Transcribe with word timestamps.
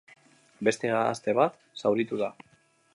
Beste 0.69 0.91
gazte 0.93 1.37
bat 1.43 1.61
zauritu 1.83 2.23
da. 2.25 2.35